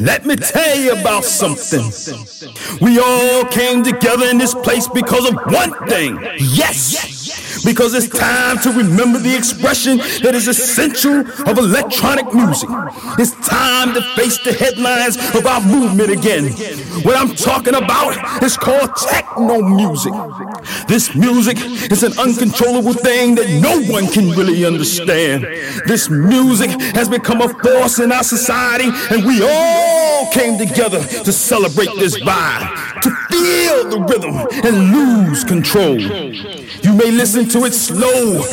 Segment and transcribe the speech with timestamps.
[0.00, 1.84] Let me tell you about something.
[2.80, 6.18] We all came together in this place because of one thing.
[6.38, 7.13] Yes!
[7.64, 12.68] Because it's time to remember the expression that is essential of electronic music.
[13.18, 16.52] It's time to face the headlines of our movement again.
[17.04, 20.12] What I'm talking about is called techno music.
[20.88, 21.58] This music
[21.90, 25.44] is an uncontrollable thing that no one can really understand.
[25.86, 31.32] This music has become a force in our society, and we all came together to
[31.32, 35.98] celebrate this vibe, to feel the rhythm and lose control.
[35.98, 38.44] You may listen to it slow,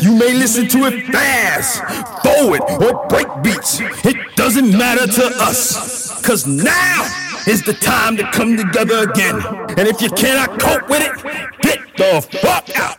[0.00, 1.82] you may listen to it fast,
[2.22, 3.80] forward, or break beats.
[4.04, 7.06] It doesn't matter to us, cause now
[7.46, 9.36] is the time to come together again.
[9.78, 12.98] And if you cannot cope with it, get the fuck out.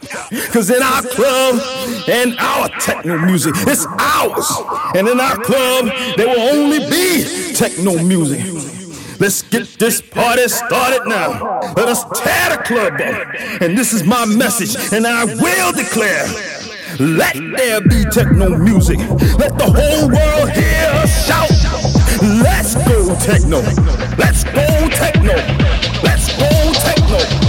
[0.51, 1.61] Cause in our club
[2.07, 4.47] and our techno music, it's ours.
[4.95, 8.80] And in our club, there will only be techno music.
[9.21, 11.59] Let's get this party started now.
[11.77, 13.61] Let us tear the club up.
[13.61, 16.25] And this is my message, and I will declare.
[16.99, 18.97] Let there be techno music.
[19.37, 21.51] Let the whole world hear us shout.
[22.41, 23.61] Let's go techno.
[24.17, 25.35] Let's go techno.
[26.01, 27.40] Let's go techno.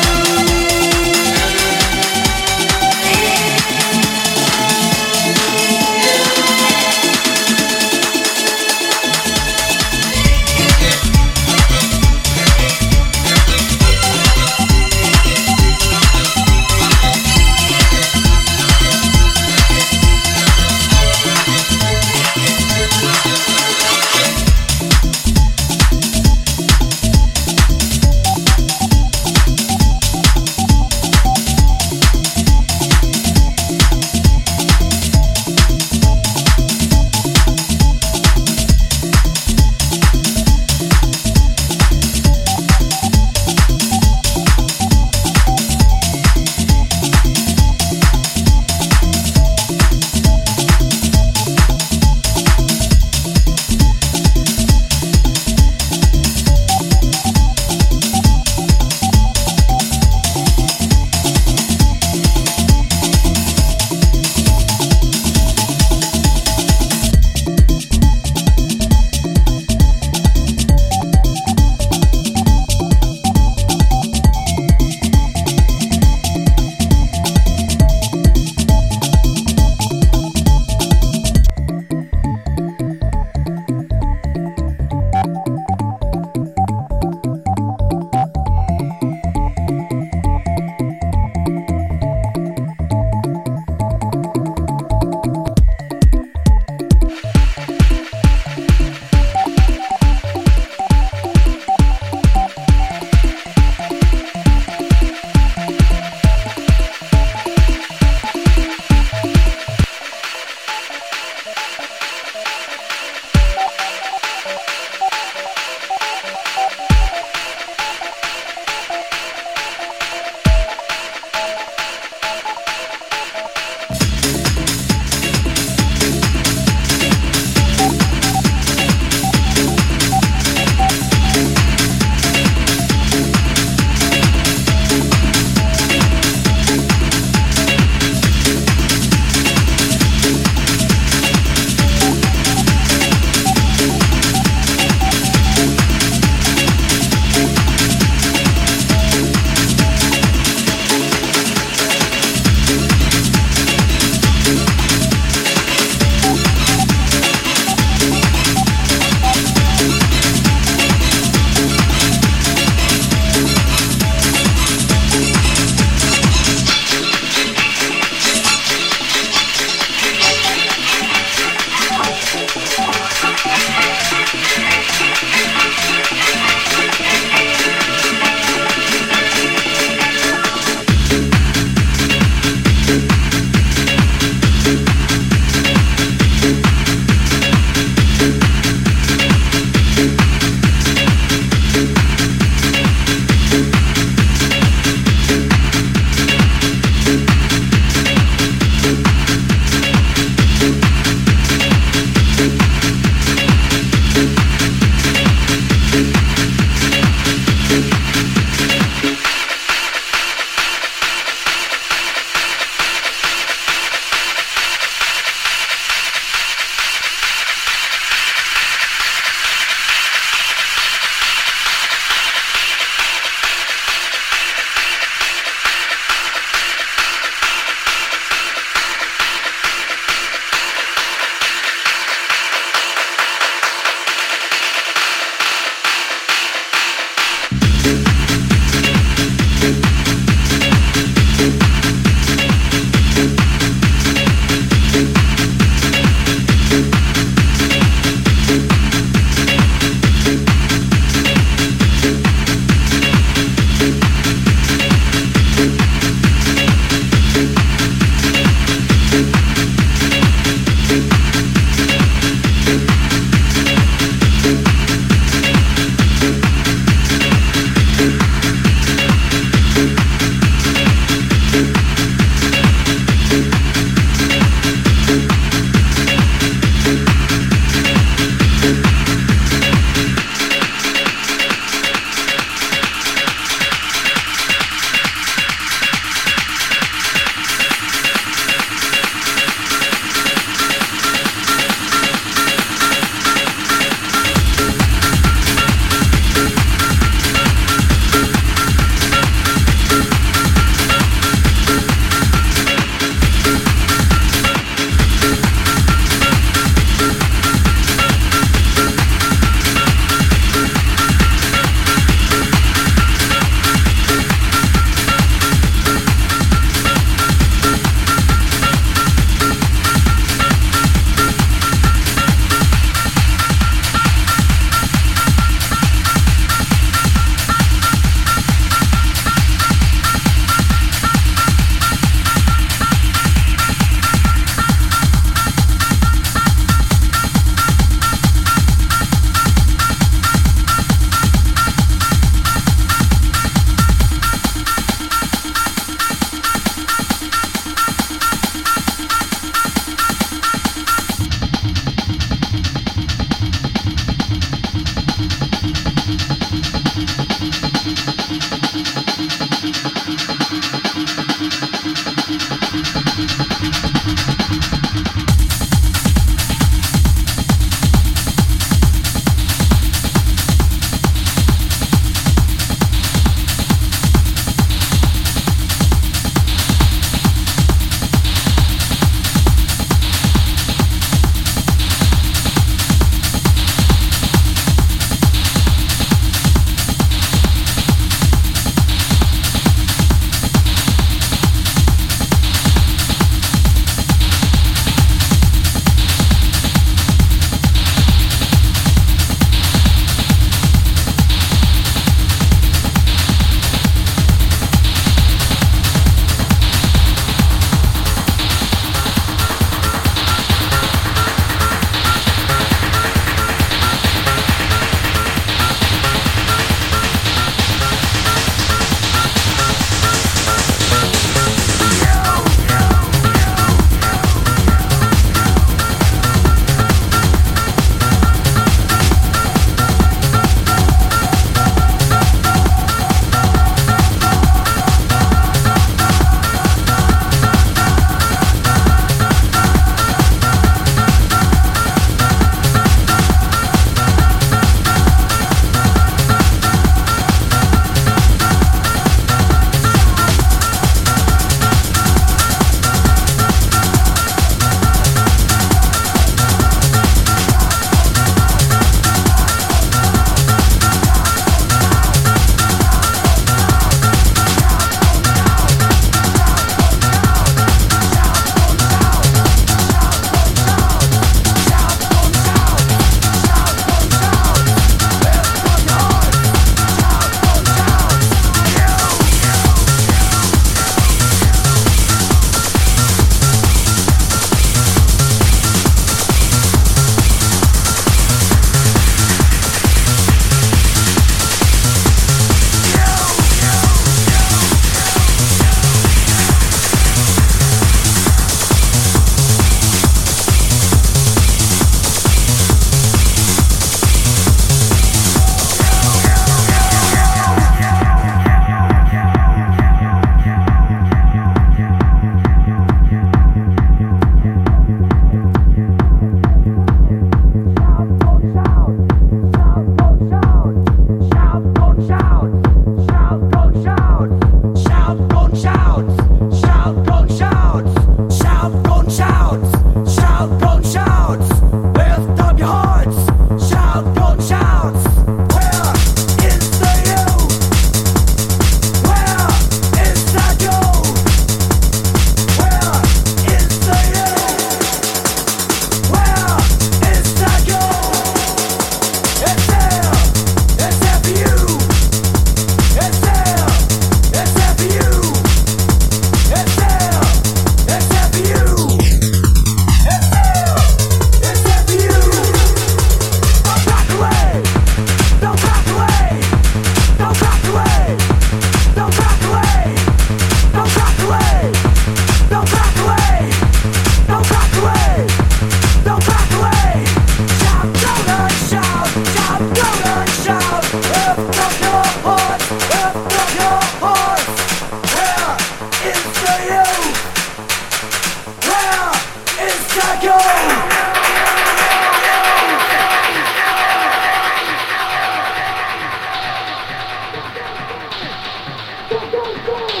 [599.71, 600.00] Woo!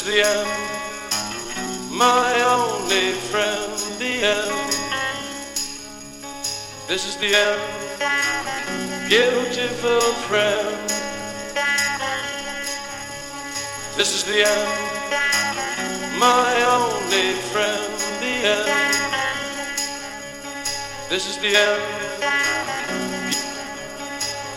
[0.00, 0.48] Is the end,
[1.90, 4.72] my only friend, the end.
[6.88, 7.60] This is the end,
[9.08, 10.88] beautiful friend.
[13.96, 14.68] This is the end,
[16.18, 18.68] my only friend, the end.
[21.10, 21.82] This is the end.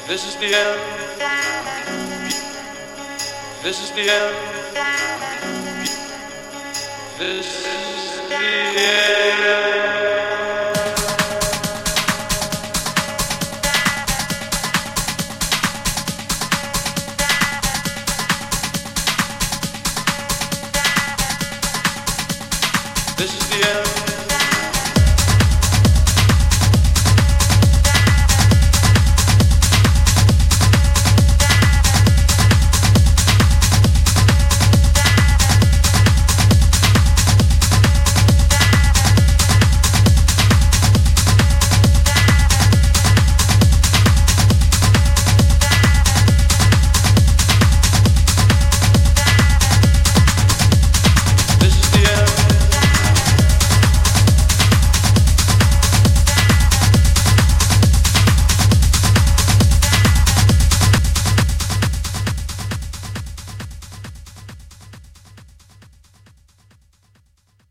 [0.07, 0.81] This is the end.
[3.63, 4.63] This is the end.
[4.63, 5.12] This is the end.
[7.19, 9.72] This is the end.